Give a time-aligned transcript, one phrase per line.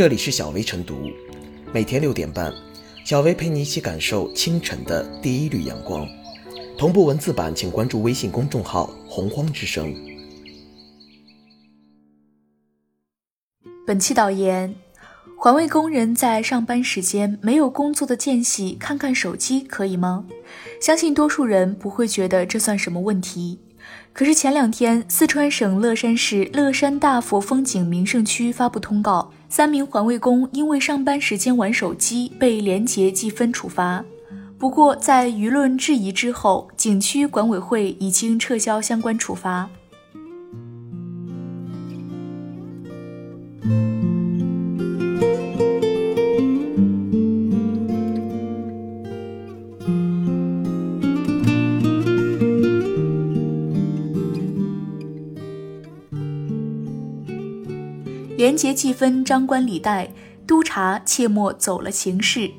[0.00, 1.10] 这里是小薇晨读，
[1.74, 2.50] 每天六点半，
[3.04, 6.08] 小薇陪你一起感受清晨的第一缕阳光。
[6.78, 9.94] 同步文字版，请关注微信公众号“洪荒之声”。
[13.86, 14.74] 本期导言：
[15.36, 20.24] 环卫工人在上班时间没有工作的间隙看看手机可以吗？
[20.80, 23.58] 相信多数人不会觉得这算什么问题。
[24.12, 34.04] 可是前两天，四川省乐山市乐山大佛风景名胜区发布通告，三名环卫工因为上班时间玩手机被廉洁记分处罚。
[34.58, 39.70] 不过，在舆论质疑之后，景区管委会已经撤销相关处罚。
[58.60, 60.06] 廉洁记分，张冠李戴，
[60.46, 62.50] 督察切莫走了形式。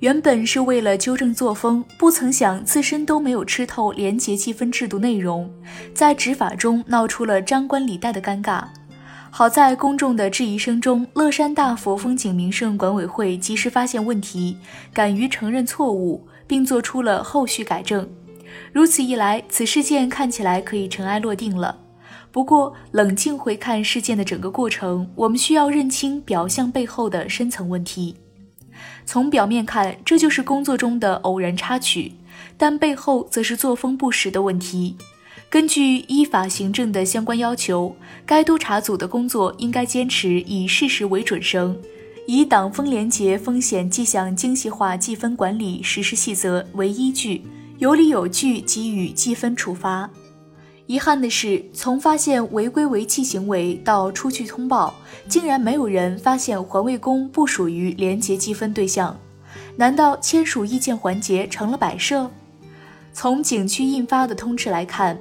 [0.00, 5.50] 原本是为了纠正作风，不曾想自身都没有吃透廉洁记分制度内容，
[5.94, 8.64] 在执法中闹出了张冠李戴的尴尬。
[9.30, 14.58] 好在公众的质疑声中，乐山大佛风景名胜管委会及时发现问题，
[14.92, 18.06] 敢于承认错误，并做出了后续改正。
[18.74, 21.78] 如此一来，此事件看起来可以尘埃落定了。
[22.32, 28.14] 不过，冷静回看事件的整个过程，我们需要认清表象背后的深层问题。
[29.04, 32.12] 从表面看，这就是工作中的偶然插曲，
[32.56, 34.96] 但背后则是作风不实的问题。
[35.48, 41.76] 根据依法行政的相关要求，该督查组的工作应该坚持以事实为准绳，
[42.28, 47.42] 以党风廉洁风险迹象精细化记分管理实施细则为依据，
[47.78, 50.08] 有理有据给予记分处罚。
[50.90, 54.92] 遗憾的是，从发现违规违纪行为到出具通报，
[55.28, 59.16] 竟然没有人发现环卫工不属于廉洁积分对象。
[59.76, 62.28] 难道签署意见环节成了摆设？
[63.12, 65.16] 从景区印发的通知来看，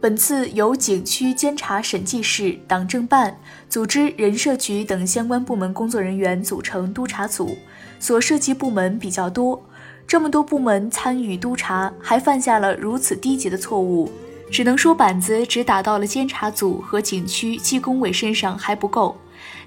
[0.00, 3.36] 本次由景区监察审计室、党政办、
[3.68, 7.58] 组织人社局等相关部门工作人员组成督查组，
[7.98, 9.60] 所涉及部门比较多。
[10.06, 14.08] 这么多部门参与督查，还犯下了如此低级的错误。
[14.50, 19.16] 只能说板子只打到了监察组和景区技工委身上还不够，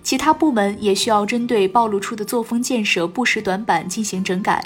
[0.04, 4.66] 其他部门也需要针对暴露出的作风建设不实短板进行整改，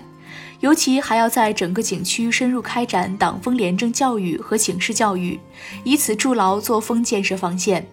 [0.61, 5.39] 尤其还要在整个景区深入开展党风廉政教育和警示教育，
[5.83, 7.87] 以此筑牢作风建设防线。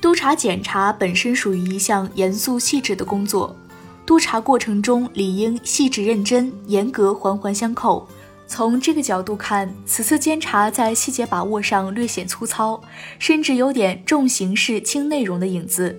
[0.00, 3.56] 督查检查本身属于一项严肃细致的工作，
[4.04, 8.06] 督查过程中理应细致认真、严格环环相扣。
[8.46, 12.80] 从这个角度看，此次监察在细节把握上略显粗糙，
[13.18, 15.98] 甚至有点重形式轻内容的影子。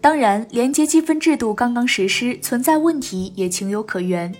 [0.00, 4.32] 当然，廉洁积分制度刚刚实施，存在问题也情有可原。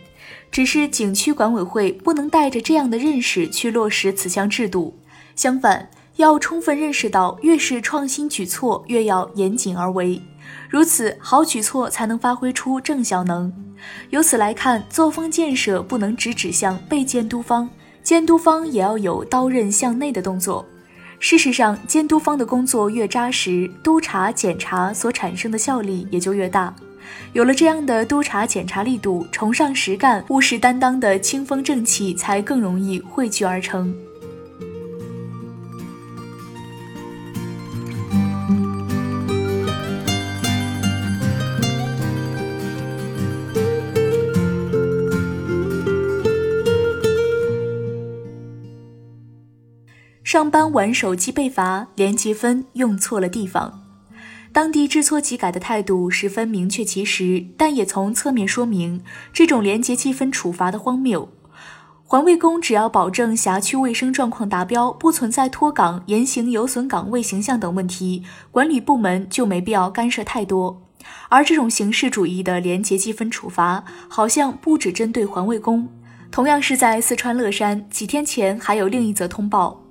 [0.51, 4.99] 只是景区管委会不能带着这样的认识去落实此项制度，
[5.35, 10.21] 相反，要充分认识到，越是创新举措，越要严谨而为。
[10.69, 13.53] 如此，好举措才能发挥出正效能。
[14.11, 17.69] 由此来看，作风建设不能只指向被监督方，
[18.03, 20.65] 监督方也要有刀刃向内的动作。
[21.19, 26.75] 事实上，监督方的工作越扎实，督查检查所产生的效力也就越大。
[27.33, 33.95] 有了这样的督查检查力度，崇尚实干、务实担当的清风正气才更容易汇聚而成。
[50.33, 53.83] 上班玩手机被罚，连积分用错了地方。
[54.51, 61.29] 当地知错即改的态度十分明确其实，但也从侧面说明这种廉洁积分处罚的荒谬。
[62.03, 70.81] 环卫工只要保证辖区卫生状况达标，不存在脱岗、言行有损岗位形象等问题，管理部门就没必要干涉太多。
[71.29, 75.87] 而这种形式主义的廉洁积分处罚，好像不只针对环卫工。
[76.31, 79.82] 同样是在四川乐山，几天前还有另一则通报。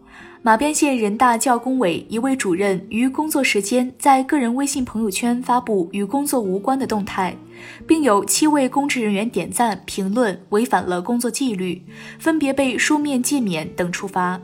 [0.43, 7.37] 马边县人大教工委一位主任于工作时间在个人微信朋友圈发布与工作无关的动态，
[7.85, 11.83] 并有七位公职人员点赞评论，违反了工作纪律，
[12.17, 14.41] 分别被书面诫勉等处罚。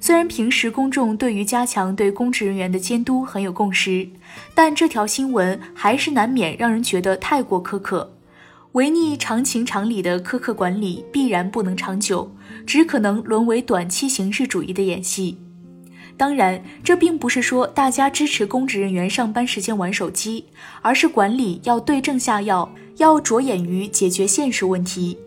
[0.00, 4.08] 虽然平时公众对于加强对公职人员的监督很有共识，
[4.52, 8.12] 但这条新闻还是难免让人觉得太过苛刻。
[8.72, 12.30] 违逆常情常理的苛刻管理必然不能长久，
[12.66, 15.38] 只可能沦为短期形式主义的演戏。
[16.16, 20.46] 当然，这并不是说大家支持公职人员上班时间玩手机，
[20.80, 25.18] 而是管理要对症下药，要着眼于解决现实问题。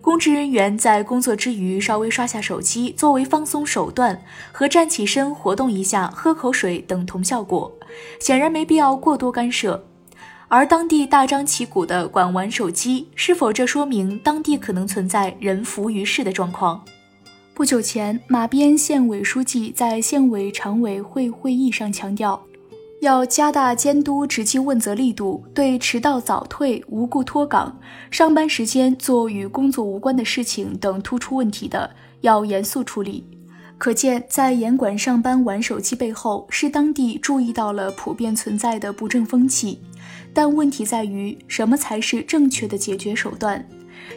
[0.00, 4.18] 公职人员在工作之余稍微刷下手机，作为放松手段，
[4.50, 7.70] 和站起身活动一下、喝口水等同效果，
[8.18, 9.84] 显然没必要过多干涉。
[10.50, 16.82] 而当地大张旗鼓地管玩手机，是否这说明当地可能存在人浮于事的状况？
[17.52, 22.42] 不久前，马边县委书记在县委常委会会议上强调，
[23.02, 27.78] 要加大监督执纪问责力度，对迟到早退、无故脱岗、
[28.10, 31.90] 上班时间做与工作无关的事情等突出问题的，
[32.22, 33.22] 要严肃处理。
[33.78, 39.80] 可见，在严管上班玩手机背后，是当地注意到了普遍存在的不正风气。
[40.34, 43.64] 但问题在于，什么才是正确的解决手段？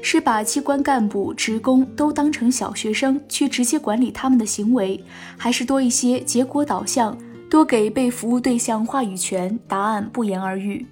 [0.02, 5.04] 是把机关干部、职工都当成小学生去直接管理他们的行为，
[5.38, 7.16] 还是多一些结果导向，
[7.50, 9.60] 多给被服务对象话语权？
[9.68, 10.88] 答案不言而喻。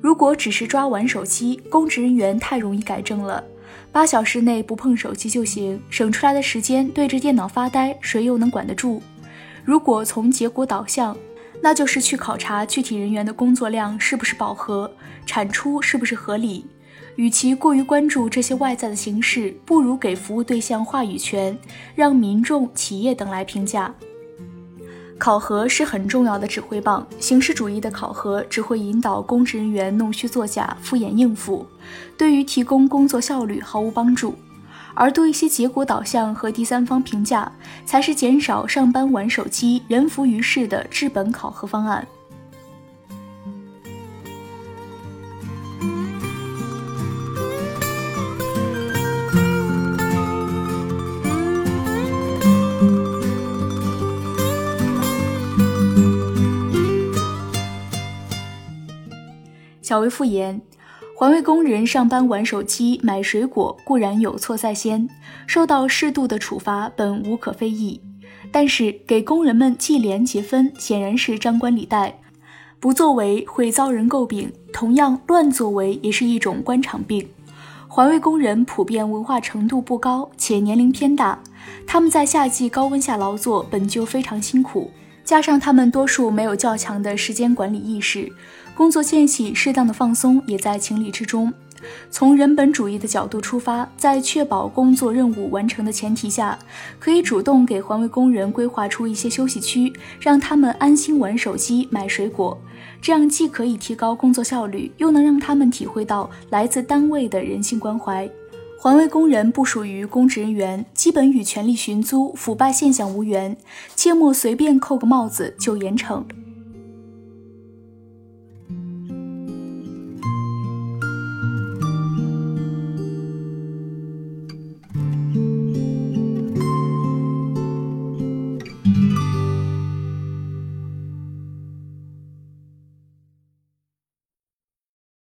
[0.00, 3.42] 如果只是抓玩手机，公职人员太容易改正了，
[3.90, 9.00] 八小时内不碰手机就行，省出来的时间对着电脑发呆，谁又能管得住？
[9.64, 11.16] 如果从结果导向，
[11.60, 14.90] 那就是去考察具体人员的工作量是不是饱和，
[15.26, 16.66] 产出是不是合理。
[17.16, 21.56] 与其过于关注这些外在的形式，不如给服务对象话语权，
[21.94, 23.94] 让民众、企业等来评价。
[25.18, 31.64] 考核是很重要的指挥棒，形式主义的考核只会引导公职人员弄虚作假、敷衍应付，
[32.16, 34.34] 对于提供工作效率毫无帮助。
[34.94, 37.50] 而多一些结果导向和第三方评价，
[37.86, 42.06] 才是减少上班玩手机、人浮于事的治本考核方案。
[59.82, 60.62] 小薇复言，
[61.16, 65.08] 环卫工人上班玩手机、买水果固然有错在先，
[65.46, 68.00] 受到适度的处罚本无可非议。
[68.52, 72.20] 但是给工人们记廉结分，显然是张冠李戴，
[72.78, 74.52] 不作为会遭人诟病。
[74.72, 77.28] 同样，乱作为也是一种官场病。
[77.88, 81.42] 环卫工人普遍文化程度不高，且年龄偏大，
[81.86, 84.90] 他们在夏季高温下劳作本就非常辛苦，
[85.24, 88.30] 加上他们多数没有较强的时间管理意识。
[88.74, 91.52] 工作间隙适当的放松也在情理之中。
[92.10, 96.56] 从人本主义的角度出发，在确保工作任务完成的前提下，
[97.00, 102.56] 可以主动给环卫工人规划出一些休息区，让他们安心玩手机、买水果。
[103.00, 108.30] 这样既可以提高工作效率，又能让他们体会到来自单位的人性关怀。
[108.82, 113.56] 环卫工人不属于公职人员，基本与权力寻租、腐败现象无缘，
[113.94, 116.24] 切莫随便扣个帽子就严惩。